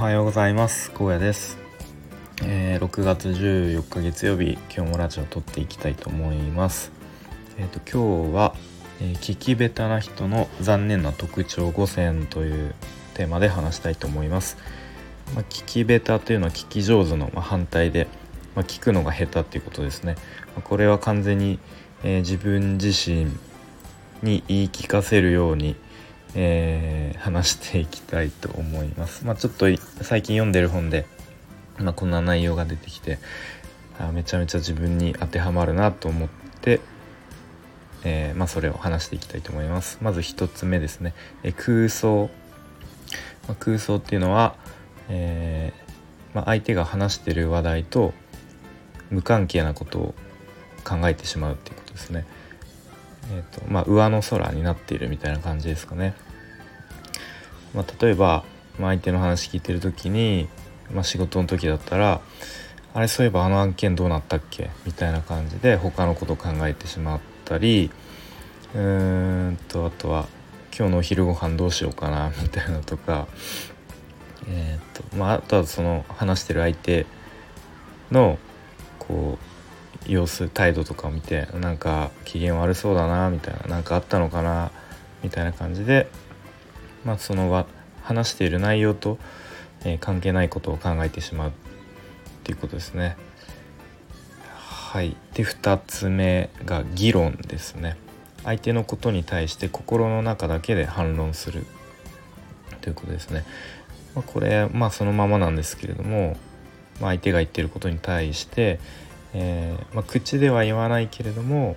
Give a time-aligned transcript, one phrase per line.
[0.00, 0.90] はようございます。
[0.92, 1.58] 高野です、
[2.42, 6.90] えー、6月14日月曜日今日もラジオを撮っていきたいと思います。
[7.58, 8.54] えっ、ー、と今日は、
[9.02, 12.74] えー、聞き下手な人の残念な特徴5選という
[13.12, 14.56] テーマで話したいと思います。
[15.34, 18.06] まあ、聞き下手というのは聞き上手の、ま、反対で、
[18.56, 20.16] まあ、聞くのが下手っていうことですね、
[20.56, 21.58] まこれは完全に、
[22.04, 23.26] え自分自身
[24.22, 25.76] に言い聞かせるように
[26.34, 29.24] えー、話していきたいと思います。
[29.24, 29.66] まあ、ちょっと
[30.02, 31.06] 最近読んでる本で、
[31.78, 33.18] まあ、こんな内容が出てきて
[33.98, 36.28] あめちゃめちゃ自分に当てはまるなと思っ
[36.60, 36.80] て、
[38.04, 39.98] えー、まあ、それを話していきたいと思います。
[40.00, 42.30] まず1つ目ですね、え空想、
[43.46, 44.56] まあ、空想っていうのは、
[45.08, 48.14] えー、ま相手が話してる話題と
[49.10, 50.14] 無関係なことを
[50.84, 52.26] 考えてしまうっていうことですね。
[53.32, 56.14] えーとまあ、上の空になっているみたいな感じですかね。
[57.74, 58.44] まあ、例えば、
[58.78, 60.48] まあ、相手の話聞いてる時に、
[60.92, 62.20] まあ、仕事の時だったら
[62.92, 67.90] 「あれそういえばあの案件どうなったっけ?」みたいな感じで他のことを考えてしまったり
[68.74, 70.26] うーんとあとは
[70.76, 73.28] 「今日のお昼ご飯どうしようかな」みたいなとか、
[74.48, 77.06] えーとまあ、あとはその話してる相手
[78.10, 78.38] の
[78.98, 79.49] こう
[80.10, 84.72] 様子態度とかを見てなんか機嫌悪そうだなみたいな何かあったのかな
[85.22, 86.08] みたいな感じで
[87.04, 87.66] まあその
[88.02, 89.18] 話している内容と、
[89.84, 91.52] えー、関係ないことを考えてしまうっ
[92.42, 93.16] ていうことですね。
[94.56, 97.96] はい、で2つ目が議論ですね。
[98.42, 101.66] 相手のことに対して心の中だけで反論する
[102.80, 103.44] ということですね。
[104.14, 106.36] まあ、これまあそのままなんですけれども、
[107.00, 108.80] まあ、相手が言ってることに対して、
[109.32, 111.76] えー、まあ、口では言わないけれども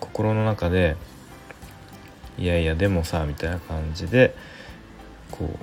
[0.00, 0.96] 心の中で
[2.38, 4.34] 「いやいやでもさ」みたいな感じで
[5.30, 5.56] こう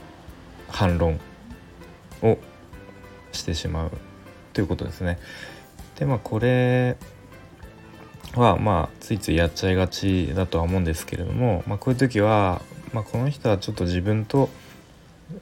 [0.68, 1.20] 反論
[2.22, 2.38] を
[3.32, 3.92] してしまう
[4.54, 5.20] ということですね。
[5.98, 6.98] でまあこれ
[8.36, 12.62] はまあついついやっちゃいがちだとは思うんですけれども、まあ、こういう時は、
[12.94, 14.50] まあ、この人はちょっと自分と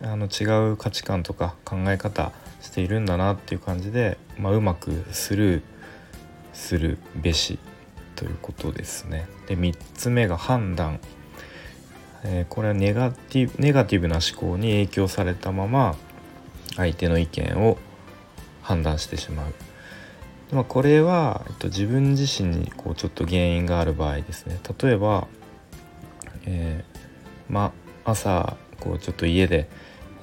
[0.01, 2.31] あの違う価値観とか考え方
[2.62, 5.62] しているんだなっていう感じで、まあ、うまくスルー
[6.53, 7.59] するべし
[8.16, 9.28] ということですね。
[9.47, 11.00] で3つ目が判断、
[12.23, 15.96] えー、これはネガティブネガティブな思考に影響されたまま
[16.75, 17.78] 相手の意見を
[18.63, 19.53] 判断してしまう。
[20.51, 25.28] まあ、これは、えっと、自分自身にこうちょっと原因がある場合ですね例えば、
[26.46, 27.73] えー、ま
[28.06, 29.67] あ朝こうちょっと家で、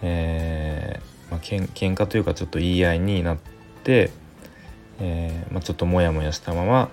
[0.00, 3.38] えーまあ、けん喧嘩というかちょっと言い合いになっ
[3.82, 4.12] て、
[5.00, 6.90] えーまあ、ちょっとモヤモヤしたまま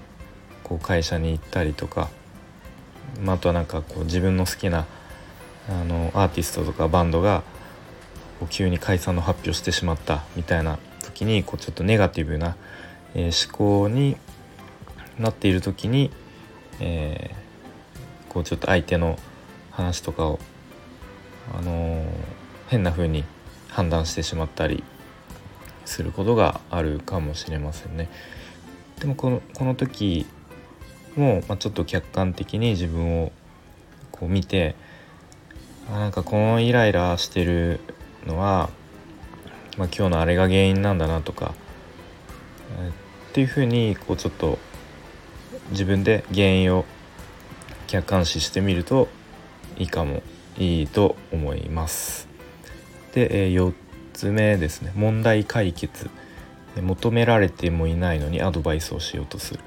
[0.63, 2.09] こう会社に行ったりとか、
[3.21, 4.87] まあ、あとはなんかこう自分の好きな
[5.69, 7.43] あのアーティストとかバンドが
[8.39, 12.55] こう急に解散の発表してしまったみたいな時にこうちょっとネガティブな、
[13.13, 14.17] えー、思考に
[15.19, 16.09] なっている時に、
[16.79, 19.19] えー、こうちょっと相手の
[19.69, 20.39] 話とかを、
[21.53, 22.05] あのー、
[22.69, 23.23] 変な風に
[23.71, 24.83] 判断してしまったり
[25.85, 28.09] することがあるかもしれませんね。
[28.99, 30.27] でもこのこの時
[31.15, 33.31] も、ま、ちょっと客観的に自分を
[34.11, 34.75] こう見て
[35.89, 37.79] あなんかこのイライラしてる
[38.27, 38.69] のは、
[39.77, 41.53] まあ、今日のあれが原因なんだなとか、
[42.79, 44.59] え、っていうふうにこうちょっと
[45.71, 46.85] 自分で原因を
[47.87, 49.07] 客観視してみると
[49.77, 50.21] いいかも
[50.57, 52.30] いいと思います。
[53.13, 53.73] で、え、4
[54.13, 54.91] つ目ですね。
[54.95, 56.09] 問題解決。
[56.79, 59.59] 求められてもいないのにアドバイスをしようとする。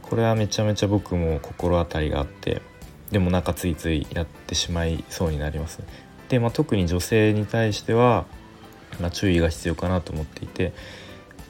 [0.00, 2.62] これはめちゃめちゃ僕も心当たりがあって
[3.10, 5.80] でもなんかついついやってしまいそうになります。
[6.30, 8.24] で、まあ、特に女性に対しては、
[9.00, 10.72] まあ、注意が必要かなと思っていて、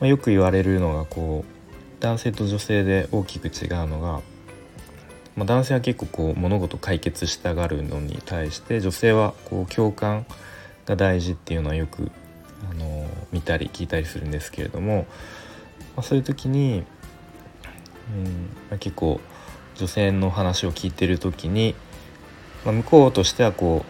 [0.00, 4.22] まあ、よく言われるのがこう男性と女性で大きく違うのが、
[5.36, 10.26] ま、男性は結構こう物事解決したがるのに対して女性はこう共感
[10.86, 12.10] が大事っていうのはよく
[12.70, 15.06] あの見たり聞いたりするんですけれども、
[15.96, 16.84] まあ、そういう時に、
[18.14, 18.24] うん
[18.70, 19.20] まあ、結構
[19.76, 21.74] 女性の話を聞いてる時に、
[22.64, 23.84] まあ、向こうとしてはこ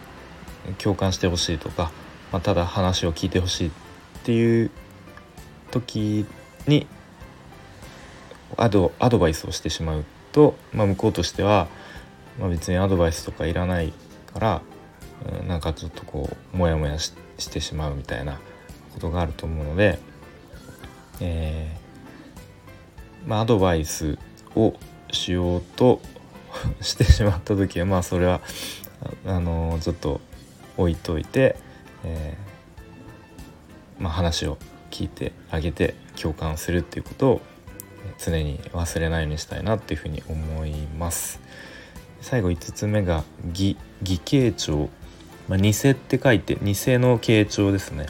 [0.69, 1.91] う共感してほしいとか、
[2.31, 3.71] まあ、ただ話を聞いてほしいっ
[4.25, 4.71] ていう
[5.71, 6.27] 時
[6.67, 6.87] に
[8.57, 11.69] アドアドバイスをしてしまうと、まあ、向こうとしては、
[12.39, 13.93] まあ、別にアドバイスとかいらない
[14.33, 14.63] から
[15.47, 17.13] なんかちょっとこうモヤモヤし
[17.51, 18.41] てしまうみたいな
[18.95, 19.99] ことがあると思うので、
[21.21, 24.19] えー、まあ、アドバイス
[24.55, 24.75] を
[25.11, 26.01] しようと
[26.81, 28.41] してしまった時はまあそれは
[29.27, 30.21] あのちょっと
[30.77, 31.57] 置いといて、
[32.05, 32.37] え
[33.99, 34.59] まあ、話を
[34.91, 37.41] 聞いてあげて共感するっていうことを
[38.19, 41.41] 常に忘れないようにしたいなっていうふうに思います。
[42.21, 44.89] 最後5つ目が義義慶長、
[45.49, 48.07] まあ、偽って書いて偽の慶長ですね。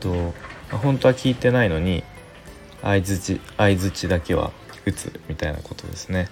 [0.00, 0.32] と、ま
[0.72, 2.04] あ、本当は聞いてないのに
[2.82, 4.52] 相づち相づちだけは
[4.86, 6.28] 打つみたいなことですね。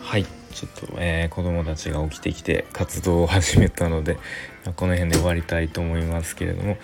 [0.00, 0.26] はい。
[0.56, 4.16] ちょっと、えー、子供たちが起きてきて活動を始めたので
[4.76, 6.78] この辺で終わりたいと思いますけれども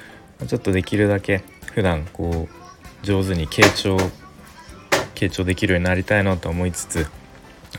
[0.46, 1.42] ちょっとできるだけ
[1.72, 3.96] 普段こう上手に傾聴
[5.14, 7.06] 傾聴できるようになりたいなと思いつつ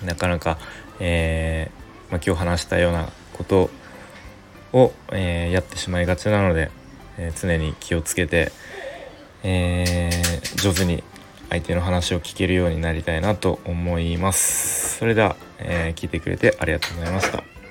[0.03, 0.57] なかなか、
[0.99, 3.69] えー、まあ、今日話したようなこと
[4.73, 6.71] を、えー、やってしまいがちなので、
[7.17, 8.51] えー、常に気をつけて、
[9.45, 10.09] え
[10.55, 11.03] 上手に
[11.49, 14.97] 相手の話を聞けるようになりたいなと思います。
[14.99, 17.62] それでは、え聞いてくれてありがとうございました。